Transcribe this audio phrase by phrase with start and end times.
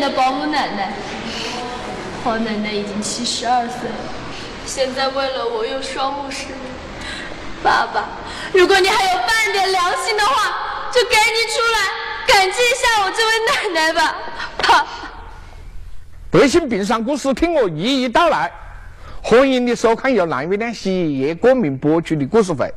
[0.00, 0.92] 的保姆奶奶。
[2.22, 3.96] 黄奶奶已经七十二岁了，
[4.64, 6.56] 现在为了我又双目失明。
[7.62, 8.08] 爸爸，
[8.52, 11.78] 如果你还有半点良心的话，就赶紧出来
[12.26, 14.16] 感激一下我这位奶奶吧。
[14.58, 14.86] 爸。
[16.30, 18.50] 百姓病伤故事，听我一一道来。
[19.22, 22.70] 欢迎你收看由蓝月亮洗衣液冠名播出的故事会。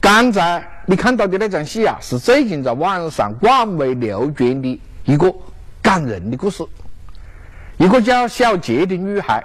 [0.00, 5.34] 刚才你看到的那场戏啊，是最近在网上广为流传的一个
[5.94, 6.64] 感人的故事。
[7.76, 9.44] 一个叫小杰的女孩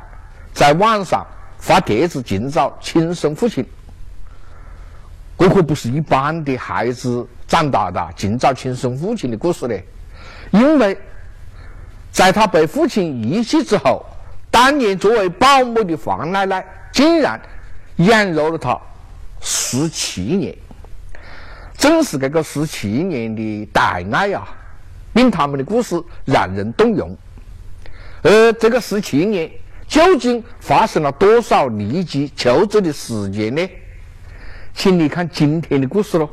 [0.52, 1.26] 在网上
[1.60, 3.64] 发帖子寻找亲生父亲。
[5.38, 9.86] 这可不是一般的孩子长大的寻找亲生父亲的故事嘞，
[10.52, 10.98] 因为
[12.12, 14.04] 在他被父亲遗弃之后，
[14.50, 17.40] 当年作为保姆的黄奶奶竟然
[17.98, 18.78] 养育了他
[19.40, 20.56] 十七年。
[21.78, 24.46] 正是这个十七年的大爱呀，
[25.14, 27.18] 令他们的故事让人动容。
[28.22, 29.50] 而这个十七年
[29.88, 33.68] 究竟发生了多少离奇曲折的事件呢？
[34.74, 36.30] 请你看今天的故事喽。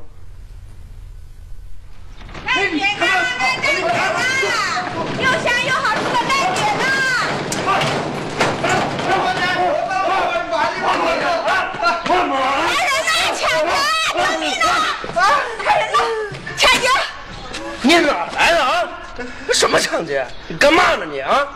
[19.56, 20.26] 什么抢劫？
[20.48, 21.48] 你干嘛呢你啊？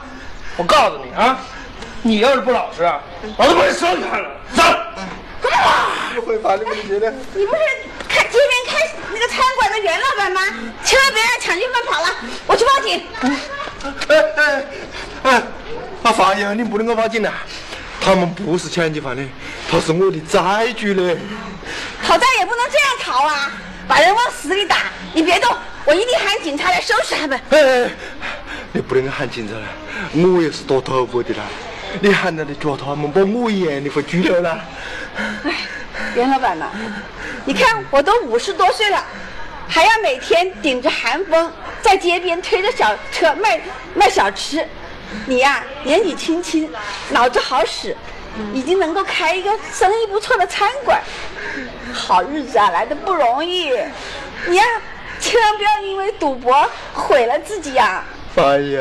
[0.56, 1.38] 我告诉你啊，
[2.00, 4.30] 你要是不老实，老子把你烧开了！
[4.56, 4.62] 走。
[6.14, 7.12] 不会把你们的。
[7.34, 7.60] 你不是
[8.08, 10.40] 开街边开那个餐馆的袁老板吗？
[10.82, 12.08] 千万别让抢劫犯跑了，
[12.46, 13.06] 我去报警。
[13.20, 14.64] 哎哎
[15.22, 15.42] 哎！
[16.02, 17.30] 啊，放爷，你不能够报警呐！
[18.00, 19.22] 他们不是抢劫犯的，
[19.70, 21.18] 他是我的债主嘞。
[22.06, 23.52] 讨债也不能这样讨啊！
[23.86, 24.76] 把人往死里打！
[25.12, 25.54] 你别动，
[25.84, 27.40] 我一定喊警察来收拾他们。
[27.50, 27.90] 哎哎，
[28.72, 29.66] 你不能喊警察了，
[30.12, 31.44] 我也是多头部的啦。
[32.00, 34.60] 你喊他的脚他们把我眼里会拘留了。
[35.44, 35.52] 哎，
[36.14, 36.70] 袁老板呐，
[37.44, 39.04] 你看我都五十多岁了，
[39.66, 41.52] 还要每天顶着寒风
[41.82, 43.60] 在街边推着小车卖
[43.94, 44.64] 卖小吃。
[45.26, 46.70] 你呀，年纪轻轻，
[47.08, 47.96] 脑子好使，
[48.54, 51.00] 已经能够开一个生意不错的餐馆。
[51.92, 53.72] 好日子啊，来的不容易。
[54.46, 54.64] 你呀，
[55.22, 58.02] 千万不要因为赌博毁了自己呀。
[58.36, 58.80] 哎呀，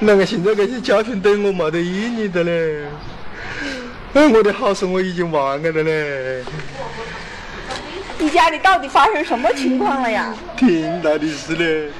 [0.00, 2.84] 那个现在这些教训对我没得意义的嘞。
[4.14, 6.42] 哎，我的好事我已经忘了的嘞。
[8.18, 10.34] 你家里到底发生什么情况了呀？
[10.56, 11.90] 挺大的事嘞，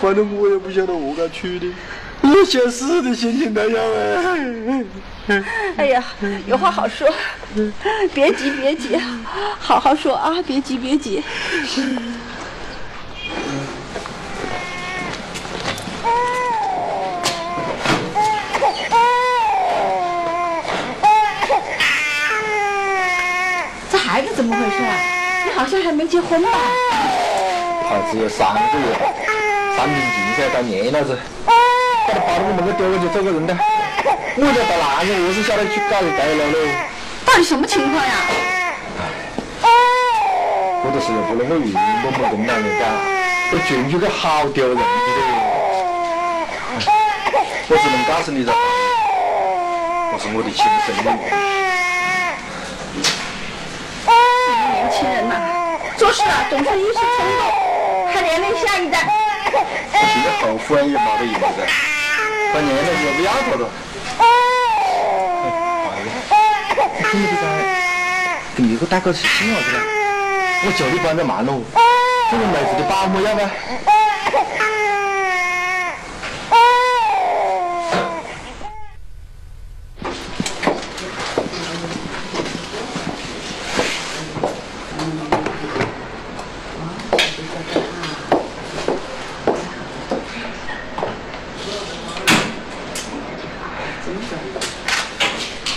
[0.00, 1.72] 反正我也不晓得何个去的，
[2.20, 3.82] 我想死的心情那样
[5.28, 5.40] 哎。
[5.78, 6.04] 哎呀，
[6.46, 7.08] 有话好说，
[8.12, 8.98] 别急别急，
[9.58, 11.22] 好好说啊，别急别急。
[23.90, 24.92] 这孩子怎么回事啊？
[25.44, 26.48] 你好像还没结婚吧？
[27.88, 28.94] 他只有三个月，
[29.76, 33.56] 三瓶进噻，当年老子，把他抱到我门口丢了就走个人的。
[34.36, 36.58] 我家大男人，我是晓得去搞这了喽。
[37.26, 38.12] 到底什么情况呀？
[40.84, 42.88] 我这事又不能够硬猛猛跟男人讲，
[43.50, 44.86] 这进去个好丢人的嘞。
[47.68, 48.50] 我只能告诉你这，
[50.12, 51.06] 我是我的亲生女。
[54.72, 55.34] 年轻人呐，
[56.12, 57.00] 做事啊总是一时冲
[57.38, 59.08] 动，还连累下一代。
[59.50, 61.64] 我现在后悔也没得用的，
[62.52, 63.64] 反正了就不要他了。
[66.28, 66.34] 哎，
[67.14, 67.42] 你不在，
[68.54, 69.80] 第一个大哥是新儿子了，
[70.66, 71.62] 我叫你帮着忙喽。
[72.30, 73.40] 这个妹子的爸母要不？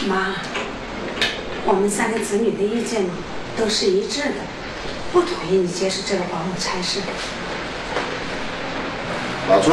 [0.07, 0.36] 妈，
[1.66, 3.06] 我们三个子女的意见
[3.57, 4.36] 都是一致的，
[5.12, 7.01] 不同意你接受这个保姆差事。
[9.50, 9.69] 老朱，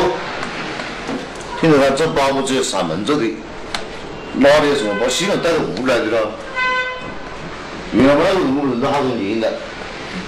[1.61, 3.25] 听说他这保姆只有上门做的，
[4.35, 6.33] 哪里有什么把新人带到屋来的了？
[7.93, 9.49] 原来我那个我认得好多年了，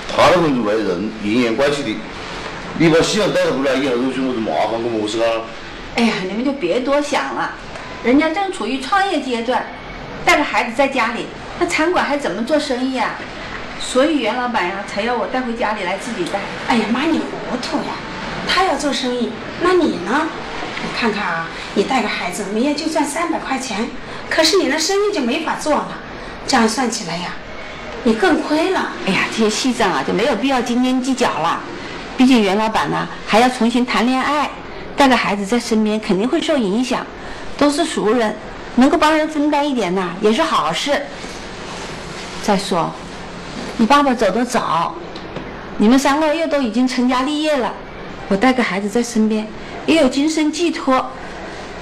[0.09, 1.97] 他那个为人阴阳怪气的，
[2.79, 5.43] 你把新人带到屋来以后，有什么子麻烦个么事啊？
[5.97, 7.55] 哎呀，你们就别多想了，
[8.05, 9.67] 人家正处于创业阶段。
[10.25, 11.27] 带着孩子在家里，
[11.59, 13.15] 那餐馆还怎么做生意啊？
[13.81, 16.41] 所以袁老板呀，才要我带回家里来自己带。
[16.69, 17.95] 哎呀妈，你糊涂呀！
[18.49, 19.31] 他要做生意，
[19.61, 20.27] 那你呢？
[20.83, 23.89] 你看看啊，你带个孩子，每月就赚三百块钱，
[24.29, 25.99] 可是你那生意就没法做了。
[26.47, 27.31] 这样算起来呀，
[28.03, 28.93] 你更亏了。
[29.07, 31.61] 哎呀，这些细账啊，就没有必要斤斤计较了。
[32.17, 34.51] 毕竟袁老板呢，还要重新谈恋爱，
[34.97, 37.07] 带个孩子在身边肯定会受影响。
[37.57, 38.35] 都是熟人，
[38.77, 41.01] 能够帮人分担一点呐，也是好事。
[42.45, 42.93] 再说，
[43.79, 44.95] 你爸爸走得早，
[45.79, 47.73] 你们三个又都已经成家立业了，
[48.29, 49.49] 我带个孩子在身边，
[49.87, 51.11] 也有精神寄托。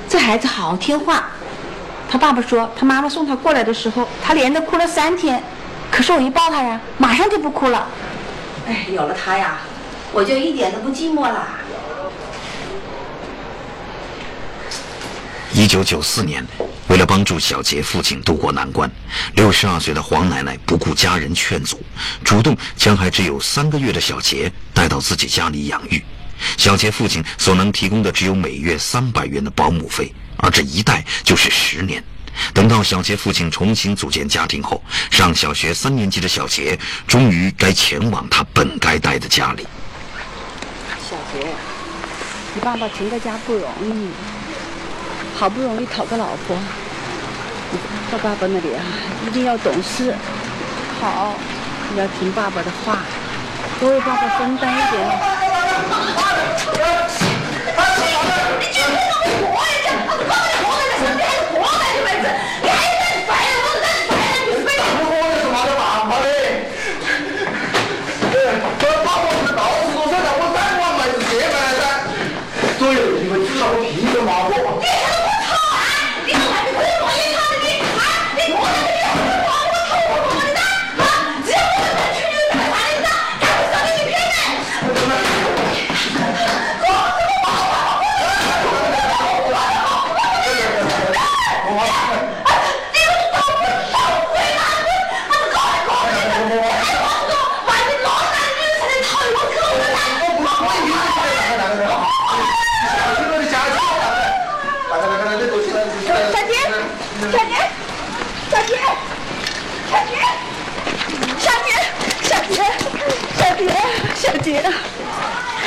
[0.08, 1.24] 这孩子好听话，
[2.08, 5.42] 他爸爸说，他妈妈送他过来的时候，他连着哭了三天，
[5.90, 7.88] 可是我一抱他呀，马上就不哭了。
[8.68, 9.58] 哎，有了他呀，
[10.12, 11.44] 我就一点都不寂寞了。
[15.52, 16.46] 一九九四年，
[16.92, 18.90] 为了帮助小杰父亲渡过难关，
[19.34, 21.82] 六十二岁的黄奶奶不顾家人劝阻，
[22.22, 26.04] 主动将还只有三个月的小杰带到自己家里养育。
[26.58, 32.04] 小杰父亲所能提供的只有每月三百元的保姆费，而这一带就是十年。
[32.52, 39.66] 等到小杰父亲重新组建家庭后，上小学三年级的小杰终于该前往他本该待的家里。
[41.08, 41.48] 小杰，
[42.54, 44.10] 你爸爸成个家不容易。
[45.42, 46.56] 好不容易讨个老婆，
[48.12, 48.80] 到爸爸那里啊，
[49.26, 50.14] 一定要懂事，
[51.00, 51.34] 好，
[51.96, 52.98] 要听爸爸的话，
[53.80, 56.31] 多为爸爸分担一点。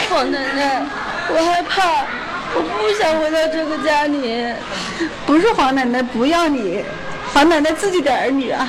[0.10, 0.81] 黄 奶奶，
[1.30, 2.04] 我害怕，
[2.54, 4.54] 我不想回到这个家里。
[5.25, 6.83] 不是黄奶奶不要你，
[7.33, 8.68] 黄奶奶自己的儿女啊，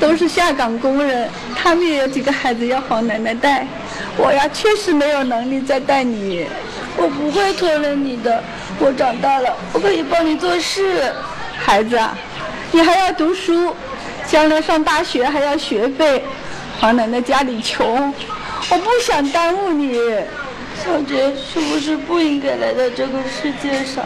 [0.00, 3.64] 都是下岗工人，他们也有几个孩子要黄奶奶带。
[4.16, 6.46] 我呀，确实没有能力再带你。
[6.96, 8.42] 我不会拖累你的，
[8.80, 11.12] 我长大了，我可以帮你做事。
[11.56, 12.16] 孩子啊，
[12.72, 13.72] 你还要读书，
[14.26, 16.24] 将来上大学还要学费。
[16.80, 18.12] 黄奶奶家里穷，
[18.70, 19.98] 我不想耽误你。
[20.84, 24.04] 小杰是不是不应该来到这个世界上？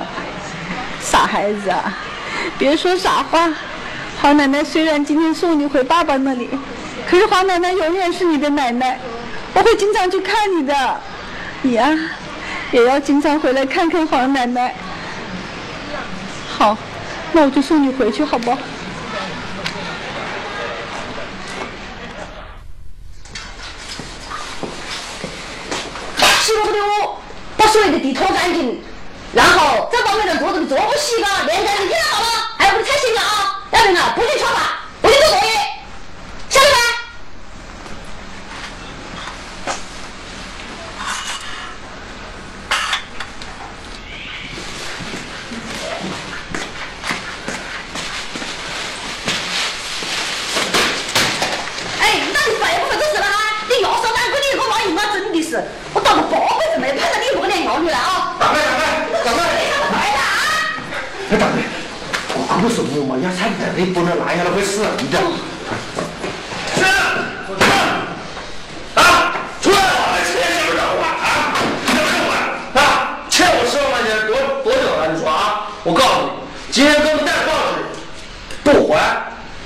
[1.00, 1.96] 傻孩子啊，
[2.58, 3.52] 别说傻话。
[4.20, 6.48] 黄奶奶虽然今天送你回爸爸那里，
[7.08, 8.98] 可是黄奶奶永远是你的奶奶，
[9.54, 11.00] 我会经常去看你的。
[11.62, 11.96] 你呀，
[12.70, 14.74] 也要经常回来看看黄奶奶。
[16.48, 16.76] 好，
[17.32, 18.50] 那我就送你回去，好不？
[18.50, 18.58] 把
[27.78, 28.82] 所有的地拖干净，
[29.32, 32.26] 然后这方面的桌子桌布洗个连干净，听到吗？
[32.58, 34.54] 还有我的菜洗了啊，要不然啊不许吃饭，
[35.00, 35.44] 不许做作业，
[36.50, 36.76] 晓得没？
[52.00, 53.38] 哎，那你白不白做事了哈？
[53.68, 55.62] 你要上单，跟你一个玩意嘛，真的是，
[55.94, 58.34] 我当个包子子没盼着你一个脸要女来啊！
[58.40, 58.82] 大妹，大妹，
[59.24, 59.38] 大妹，
[59.90, 60.22] 快点啊！
[61.30, 61.62] 哎，大妹，
[62.34, 65.18] 我跟你说嘛，要菜不得，不能烂下来会死人的。
[66.74, 67.62] 是，是，
[68.94, 69.00] 啊，
[69.60, 69.84] 出来了，
[70.24, 70.32] 钱
[70.64, 71.54] 要不要还啊？
[71.86, 72.34] 要不要还
[72.80, 73.20] 啊？
[73.28, 74.30] 欠我十万块钱多
[74.64, 75.12] 多久了？
[75.12, 75.68] 你说啊？
[75.84, 77.84] 我告诉你，今天哥们带报纸
[78.64, 78.96] 不还，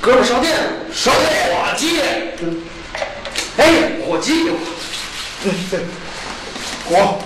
[0.00, 0.52] 哥们烧店
[0.92, 2.00] 烧火鸡。
[3.58, 3.64] 哎，
[4.06, 4.48] 火鸡，
[5.44, 5.80] 嗯，对，
[6.88, 7.18] 火。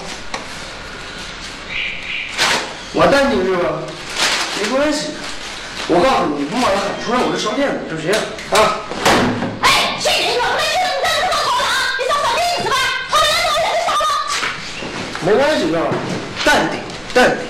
[2.92, 3.82] 我担心是吧？
[4.60, 5.12] 没关系，
[5.88, 8.18] 我告诉你，你不把他喊出来，我就烧店子，就这样
[8.52, 8.80] 啊。
[9.62, 11.94] 哎，谁人说没人让你上头了啊？
[12.00, 12.74] 你上烧店去吃饭，
[13.10, 14.08] 后面两个人就烧了。
[15.20, 15.94] 没关系，哥们儿，
[16.44, 16.80] 淡定，
[17.14, 17.44] 淡定。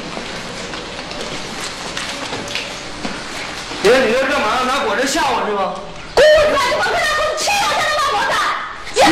[3.82, 4.66] 你在里面干嘛？
[4.66, 5.78] 拿果汁吓我是吗？
[6.14, 6.58] 果我告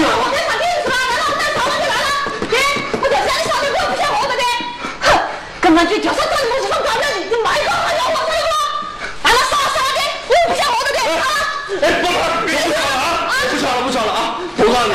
[0.02, 2.08] 我这查电视了，来了，那保安就来了。
[2.50, 2.58] 爹，
[2.98, 4.42] 我在这，你少，我不想活了的。
[5.06, 5.06] 哼，
[5.60, 6.82] 跟安局调查到底目我是什么？
[6.98, 8.50] 难你你没一个好家伙，对不？
[9.22, 11.38] 完了，算了算了，爹，我也不想活了的，好了。
[11.78, 13.30] 哎，不不了，不吵了啊！
[13.30, 14.42] 啊，不吵了，不吵了啊！
[14.58, 14.94] 我告诉你，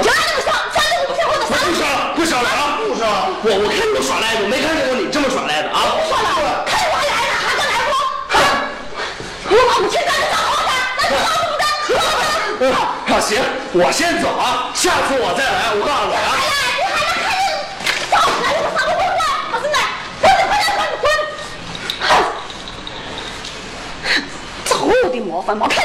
[0.00, 1.44] 家里不烧，家里我不想活的。
[1.44, 2.80] 不烧了，不烧了啊！
[2.80, 6.00] 不烧了，我我看你耍赖的，没看见过你这么耍赖的啊！
[6.00, 6.89] 不烧了，看。
[13.20, 13.38] 行，
[13.72, 16.18] 我先走啊，下次我再来，我告诉你啊。
[16.32, 16.38] 哎
[16.80, 17.36] 呀，你还能看见？
[18.10, 19.22] 走，来这个啥都滚来，
[19.52, 19.76] 老孙子，
[20.20, 21.04] 滚滚来滚滚！
[24.64, 25.84] 找我的麻烦没看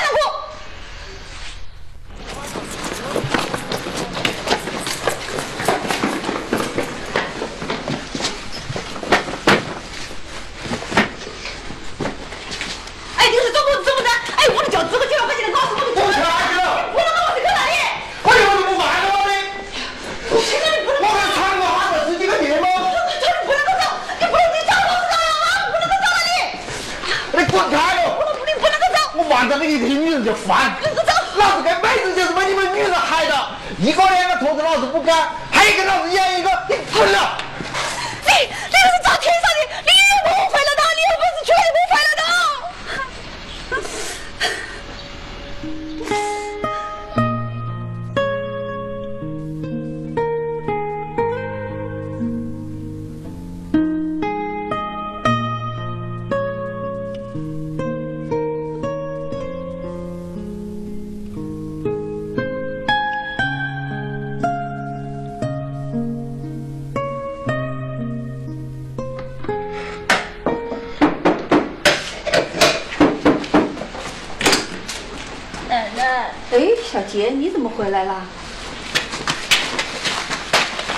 [77.16, 78.14] 杰，你怎么回来了？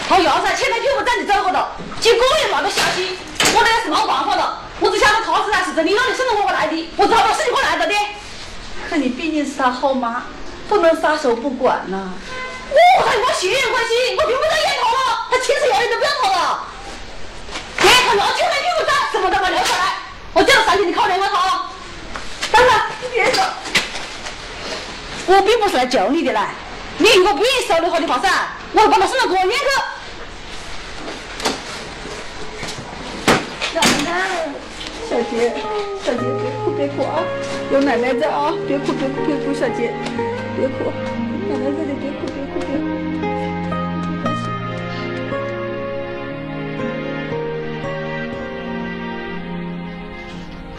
[0.09, 1.63] 他要噻，前面屁股站着走后头，
[1.99, 3.19] 几个月没得消息，
[3.53, 4.63] 我那是没办法了。
[4.79, 7.93] 我只晓得他是噻，是真的让你生了我来的，我知道是你给我来的的。
[8.89, 10.23] 可你毕竟是他后妈，
[10.67, 12.09] 不能撒手不管呐、
[12.71, 16.63] 我和我血缘关系，我并不在眼头了，他亲生儿子都不要他了。
[17.77, 19.93] 别看他前面屁股站，什么都没留下来。
[20.33, 21.61] 我叫他上去，你考虑我他。
[22.51, 23.43] 当然，你别走。
[25.29, 26.51] 我并不是来救你的啦，
[26.97, 28.29] 你如果不愿意收留我的话噻，
[28.71, 29.65] 我会把他送到国撵去。
[33.73, 34.47] 奶奶，
[35.09, 35.53] 小杰，
[36.01, 37.19] 小杰别哭别哭啊，
[37.73, 39.93] 有奶奶在啊，别哭别哭别哭，小杰，
[40.55, 40.93] 别哭，
[41.49, 42.83] 奶奶在这里，别哭别哭别哭。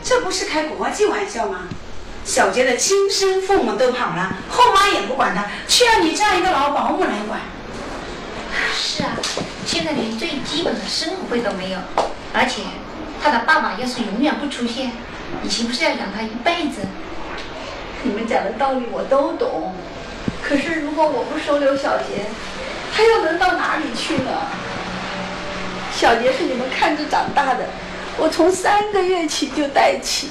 [0.02, 1.68] 这不是开国际玩笑吗？
[2.28, 7.40] 小杰的亲生父母都跑了，后妈也不管他，却要你这样一个老保姆来管。
[8.70, 9.16] 是啊，
[9.64, 11.78] 现在连最基本的生活费都没有，
[12.34, 12.60] 而且
[13.22, 14.92] 他的爸爸要是永远不出现，
[15.40, 16.82] 你岂不是要养他一辈子？
[18.02, 19.74] 你们讲的道理我都懂，
[20.42, 22.26] 可是如果我不收留小杰，
[22.94, 24.30] 他又能到哪里去呢？
[25.96, 27.64] 小杰是你们看着长大的，
[28.18, 30.28] 我从三个月起就带起，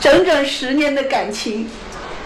[0.00, 1.68] 整整十年的感情，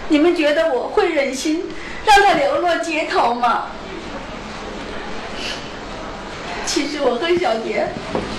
[0.09, 1.65] 你们觉得我会忍心
[2.05, 3.67] 让他流落街头吗？
[6.67, 7.87] 其实我和小杰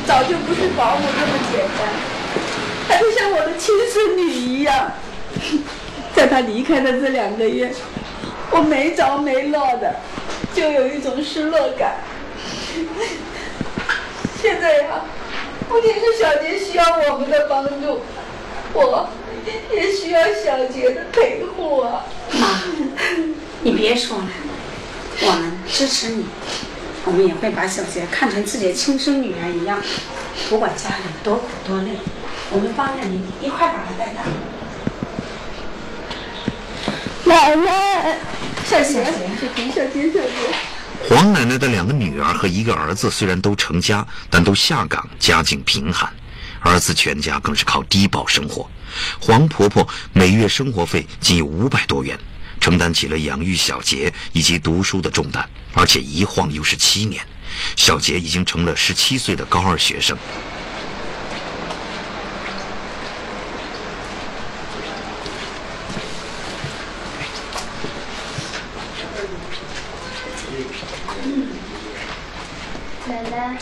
[0.05, 1.87] 早就不是保姆这么简单，
[2.89, 4.91] 她就像我的亲生女一样。
[6.15, 7.71] 在他离开的这两个月，
[8.51, 9.95] 我没着没落的，
[10.53, 11.97] 就有一种失落感。
[14.41, 15.01] 现在呀，
[15.67, 18.01] 不仅是小杰需要我们的帮助，
[18.75, 19.09] 我
[19.73, 22.03] 也需要小杰的陪护啊。
[22.33, 22.61] 妈，
[23.63, 24.27] 你别说了，
[25.21, 26.25] 我们支持你，
[27.05, 29.81] 我们也会把小杰看成自己的亲生女儿一样，
[30.49, 31.91] 不管家里多苦多累，
[32.51, 34.21] 我们帮着你一块把她带大。
[37.23, 38.17] 奶奶，
[38.65, 40.29] 小杰，小杰，小杰，小杰。
[41.07, 46.11] 黄奶奶的两个女儿和一个儿子虽然都成家，但都下岗，家境贫寒。
[46.65, 48.67] 儿子全家更是靠低保生活。
[49.21, 52.17] 黄婆婆每月生活费仅有五百多元，
[52.59, 57.23] 承担起了养育小杰以及读书的重担，而且一晃又是七年，
[57.75, 60.17] 小杰已经成了十七岁的高二学生。
[73.07, 73.59] 奶奶，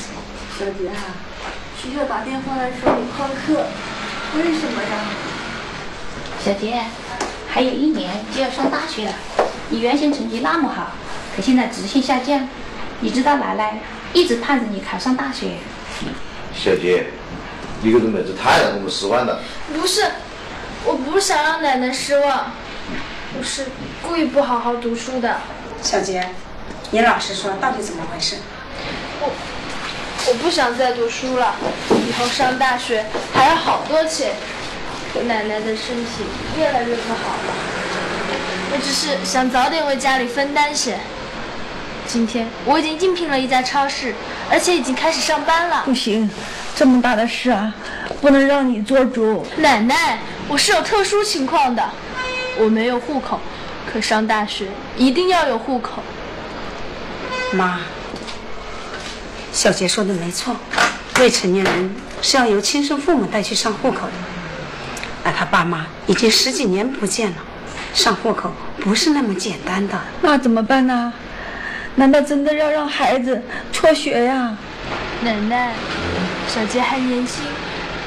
[0.58, 0.96] 小杰啊，
[1.84, 3.66] 学校打电话来说你旷课，
[4.38, 4.90] 为什么呀？
[6.42, 6.82] 小杰，
[7.50, 9.14] 还有一年就要上大学了，
[9.68, 10.94] 你原先成绩那么好，
[11.36, 12.48] 可现在直线下降。
[13.02, 13.80] 你知道奶奶
[14.14, 15.58] 一直盼着你考上大学。
[16.56, 17.08] 小杰，
[17.82, 19.42] 你这个妹子太让我们失望了。
[19.74, 20.10] 不是，
[20.86, 22.54] 我不想让奶奶失望。
[23.38, 23.66] 我是
[24.02, 25.36] 故意不好好读书的。
[25.82, 26.30] 小杰，
[26.92, 28.38] 你老实说，到底怎么回事？
[29.20, 29.30] 我
[30.26, 31.54] 我不想再读书了，
[31.90, 34.32] 以后上大学还要好多钱。
[35.14, 36.24] 我奶奶的身体
[36.58, 37.54] 越来越不好了，
[38.72, 40.98] 我只是想早点为家里分担些。
[42.08, 44.16] 今天我已经应聘了一家超市，
[44.50, 45.84] 而且已经开始上班了。
[45.86, 46.30] 不行，
[46.76, 47.74] 这么大的事啊，
[48.22, 49.46] 不能让你做主。
[49.58, 51.84] 奶奶，我是有特殊情况的，
[52.58, 53.40] 我没有户口，
[53.92, 56.02] 可上大学一定要有户口。
[57.52, 57.82] 妈，
[59.54, 60.56] 小杰说的没错，
[61.20, 64.14] 未成年人是要由亲生父母带去上户口的。
[65.24, 67.38] 那他爸妈已经十几年不见了，
[67.94, 69.98] 上户口不是那么简单的。
[70.24, 71.14] 那怎么办呢？
[71.96, 73.40] 难道真的要让孩子
[73.72, 74.58] 辍学呀？
[75.22, 75.74] 奶奶，
[76.48, 77.44] 小杰还年轻，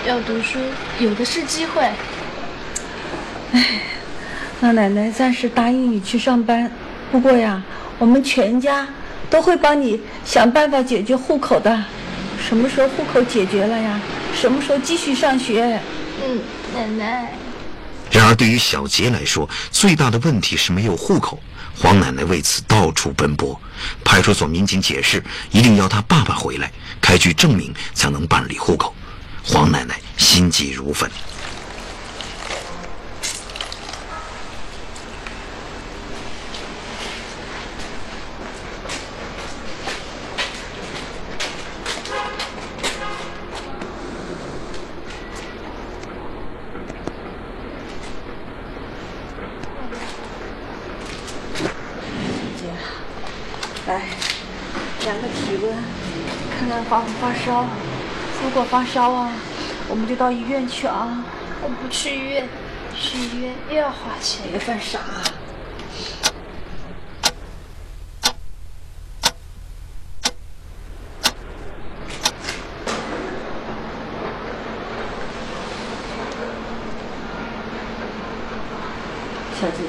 [0.04, 0.58] 要读书
[0.98, 1.80] 有的是机会。
[3.52, 3.82] 哎，
[4.58, 6.68] 那奶奶暂时答应你去上班。
[7.12, 7.62] 不过呀，
[8.00, 8.86] 我们全家
[9.30, 11.84] 都会帮你想办法解决户口的。
[12.46, 14.00] 什么时候户口解决了呀？
[14.38, 15.80] 什么时候继续上学？
[16.24, 16.40] 嗯。
[16.74, 17.32] 奶奶。
[18.10, 21.40] 然而，对于小杰来说，最大的问题是没有户口。
[21.78, 23.58] 黄奶奶为此到处奔波，
[24.04, 28.94] 派出所民警解释，一定要他爸爸回来开具证明才能办理户口。
[29.42, 31.10] 黄奶奶心急如焚。
[56.88, 57.64] 发不发烧？
[58.42, 59.30] 如果发烧啊，
[59.88, 61.24] 我们就到医院去啊。
[61.62, 62.48] 我不去医院，
[62.94, 64.46] 去医院又要花钱。
[64.50, 64.98] 别犯傻。
[79.58, 79.84] 小杰，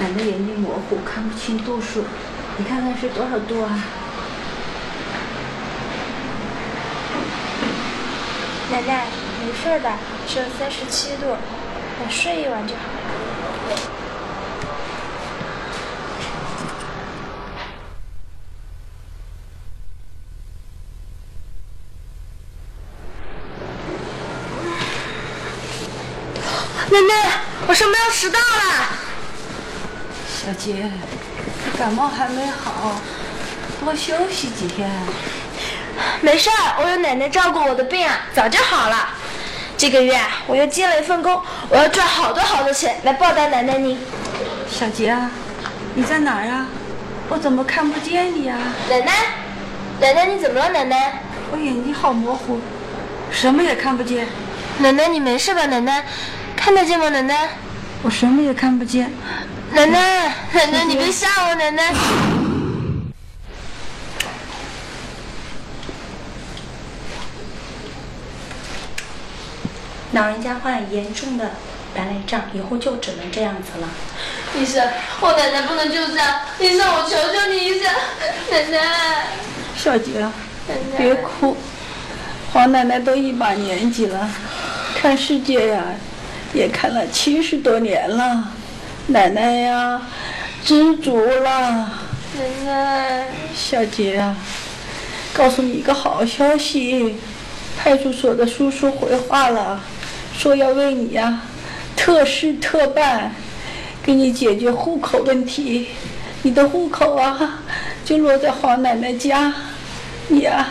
[0.00, 2.04] 奶奶眼睛模糊，看不清度数，
[2.58, 3.82] 你看看是多少度啊？
[8.70, 9.04] 奶奶，
[9.44, 9.90] 没事的，
[10.26, 12.88] 只有三十七度，我睡一晚就好了。
[26.90, 28.44] 奶奶，我上班要迟到了。
[30.44, 30.90] 小杰，
[31.82, 32.92] 感冒还没好，
[33.80, 34.88] 多休息几天。
[36.20, 39.08] 没事儿，我有奶奶照顾我的病啊，早就好了。
[39.76, 40.16] 这个月
[40.46, 43.98] 我又接了一份工，我要赚好多好多钱来报答奶奶您。
[44.70, 45.28] 小杰啊，
[45.96, 46.68] 你在哪儿啊？
[47.28, 48.56] 我怎么看不见你啊？
[48.88, 49.12] 奶奶，
[50.00, 50.68] 奶奶你怎么了？
[50.68, 52.60] 奶奶，我眼睛好模糊，
[53.32, 54.28] 什么也看不见。
[54.78, 55.66] 奶奶你没事吧？
[55.66, 56.04] 奶奶，
[56.54, 57.08] 看得见吗？
[57.08, 57.48] 奶奶，
[58.02, 59.12] 我什么也看不见。
[59.74, 61.94] 奶奶，奶奶你别吓我，奶奶。
[70.12, 71.52] 老人家患严重的
[71.94, 73.88] 白内障，以后就只能这样子了。
[74.54, 74.86] 医生，
[75.20, 77.90] 我奶奶不能就这样，医生，我求求你医生，
[78.50, 79.26] 奶奶。
[79.74, 80.28] 小杰，
[80.98, 81.56] 别哭，
[82.52, 84.28] 黄奶奶都一把年纪了，
[85.00, 85.82] 看世界呀，
[86.52, 88.52] 也看了七十多年了，
[89.08, 90.00] 奶奶呀，
[90.64, 91.50] 知足了。
[92.38, 94.36] 奶奶，小杰啊，
[95.34, 97.16] 告诉你一个好消息，
[97.76, 99.80] 派出所的叔叔回话了。
[100.38, 101.40] 说要为你呀，
[101.96, 103.34] 特事特办，
[104.02, 105.88] 给你解决户口问题。
[106.42, 107.60] 你的户口啊，
[108.04, 109.52] 就落在黄奶奶家。
[110.28, 110.66] 你呀，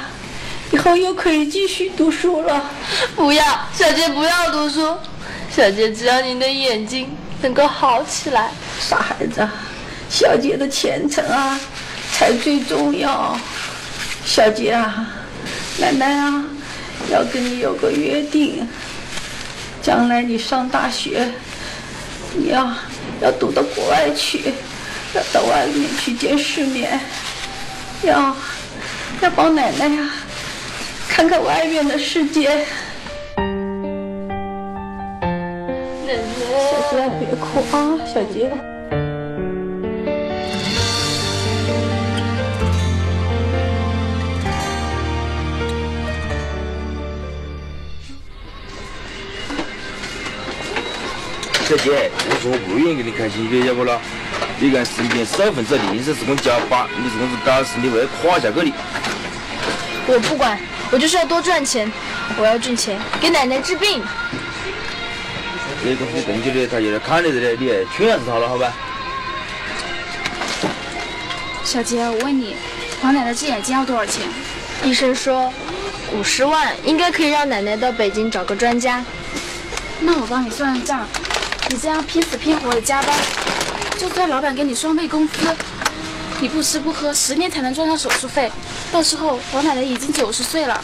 [0.72, 2.72] 以后又可以继续读书了。
[3.15, 4.98] 不要，小杰不要读书。
[5.54, 7.10] 小杰只要您的眼睛
[7.41, 8.51] 能够好起来。
[8.80, 9.47] 傻孩子，
[10.10, 11.60] 小杰的前程啊，
[12.13, 13.38] 才最重要。
[14.25, 15.08] 小杰啊，
[15.80, 16.45] 奶奶啊，
[17.10, 18.67] 要跟你有个约定。
[19.82, 21.27] 将来你上大学，
[22.36, 22.71] 你要
[23.19, 24.54] 要读到国外去，
[25.15, 26.99] 要到外面去见世面，
[28.04, 28.36] 要
[29.21, 30.10] 要帮奶奶呀，
[31.10, 32.63] 看看外面的世界。
[37.19, 38.52] 别哭啊，小杰。
[51.67, 53.97] 小姐，我说我不愿意给你开心血，晓不咯？
[54.60, 58.76] 你看身边少分之零食是我加班，你这样子搞事，你会垮下去的。
[60.08, 60.60] 我不管，
[60.91, 61.89] 我就是要多赚钱，
[62.38, 64.04] 我要挣钱给奶奶治病。
[65.84, 68.72] 这个你动起来，他就来看你这里，你还劝下子他了，好吧？
[71.63, 72.56] 小杰，我问你，
[73.02, 74.22] 黄奶奶治眼睛要多少钱？
[74.84, 75.52] 医生说
[76.13, 79.04] 五十万应该可以让奶奶到北京找个专家。
[80.02, 81.08] 那我帮你算算账，
[81.70, 83.15] 你这样拼死拼活的加班，
[83.98, 85.34] 就算老板给你双倍工资，
[86.39, 88.52] 你不吃不喝十年才能赚上手术费。
[88.91, 90.80] 到时候黄奶奶已经九十岁了，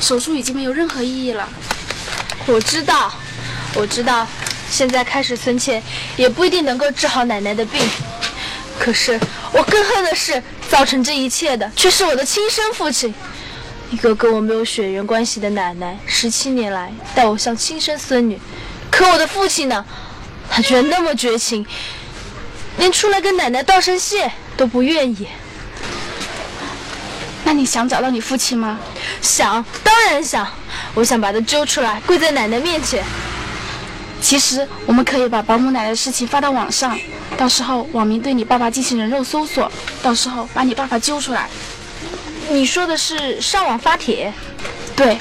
[0.00, 1.48] 手术已经没有任何意义了。
[2.46, 3.12] 我知道，
[3.74, 4.26] 我知道，
[4.70, 5.82] 现在开始存钱
[6.16, 7.82] 也不一定能够治好奶奶的病。
[8.78, 9.20] 可是
[9.52, 13.14] 我更恨的是，造成这一切的却是我的亲生父亲，
[13.90, 18.40] 一个跟我没有血缘关系的奶奶，十七年来待我像亲生孙女。
[18.90, 19.84] 可我的父亲呢？
[20.48, 21.64] 他居然那么绝情，
[22.78, 25.28] 连出来跟奶奶道声谢都不愿意。
[27.44, 28.78] 那你想找到你父亲吗？
[29.20, 30.46] 想，当然想。
[30.94, 33.04] 我想把他揪出来，跪在奶奶面前。
[34.30, 36.96] 其实我们可以把保姆奶奶的事情发到网上，
[37.36, 39.68] 到时候网民对你爸爸进行人肉搜索，
[40.04, 41.50] 到时候把你爸爸揪出来。
[42.48, 44.32] 你说的是上网发帖？
[44.94, 45.18] 对。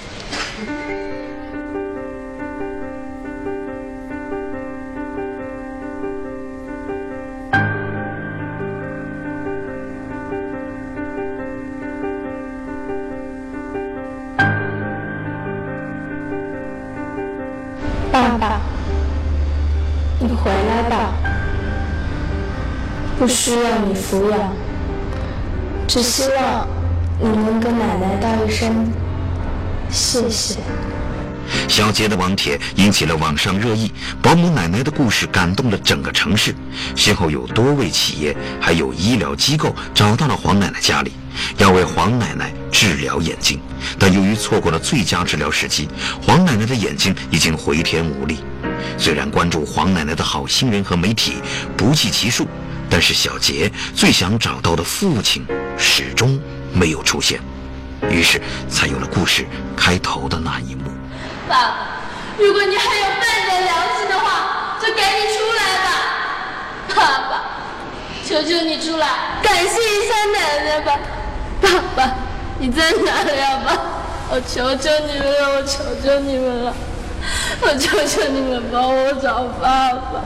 [23.19, 24.55] 不需要你抚养，
[25.86, 26.65] 只希望
[27.19, 28.89] 你能跟奶奶道一声
[29.89, 30.58] 谢谢。
[31.67, 36.55] 小杰的网帖引起了网上热议，保姆奶奶的故事感动了整个城市。
[36.95, 41.12] 先后有多位企业还有医疗机构找到了黄奶奶家里，
[41.58, 43.60] 要为黄奶奶治疗眼睛，
[43.99, 45.89] 但由于错过了最佳治疗时机，
[46.25, 48.39] 黄奶奶的眼睛已经回天无力。
[48.97, 51.34] 虽然关注黄奶奶的好心人和媒体
[51.75, 52.47] 不计其数，
[52.89, 55.45] 但是小杰最想找到的父亲
[55.78, 56.39] 始终
[56.73, 57.39] 没有出现，
[58.10, 59.45] 于是才有了故事
[59.78, 60.89] 开头的那一幕。
[61.47, 61.78] 爸爸，
[62.38, 65.89] 如果你还有半点良心的话，就赶紧出来吧！
[66.89, 66.95] 爸
[67.30, 67.43] 爸，
[68.25, 69.08] 求求你出来，
[69.41, 70.99] 感谢一下奶奶吧！
[71.62, 72.15] 爸爸，
[72.58, 73.62] 你在哪里啊？
[73.65, 73.78] 爸，
[74.32, 76.73] 我求求你们了，我求求你们了，
[77.62, 80.21] 我求求你们帮我找爸爸！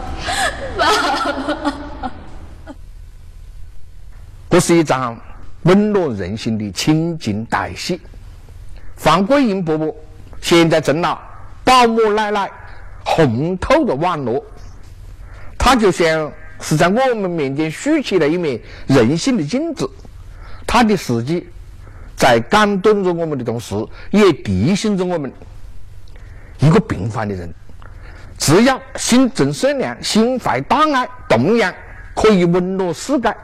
[0.77, 1.73] 爸爸，
[4.53, 5.19] 这是一场
[5.63, 7.99] 温暖人心的亲情大戏。
[8.95, 9.95] 黄桂英伯伯。
[10.41, 11.19] 现在成了
[11.63, 12.51] 保姆奶奶
[13.03, 14.45] 红透的网络，
[15.57, 19.89] 他就像是在我们面前竖起了一面人性的镜子。
[20.67, 21.47] 他的事迹
[22.15, 23.73] 在感动着我们的同时，
[24.11, 25.33] 也提醒着我们：
[26.59, 27.51] 一个平凡的人，
[28.37, 31.73] 只要心存善良、心怀大爱，同样
[32.13, 33.35] 可以温暖世界。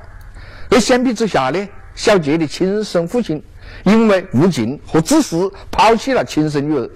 [0.70, 3.42] 而相比之下呢，小杰的亲生父亲。
[3.84, 6.90] 因为无情和自私，抛弃了亲生女儿，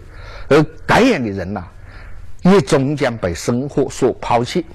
[0.48, 1.64] 而这样的人呐，
[2.42, 4.66] 也终将被生活所抛弃。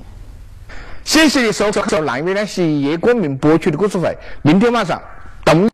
[1.02, 5.02] 谢谢你收看由蓝月亮系夜光明播出的故事会，明天晚上
[5.44, 5.66] 等。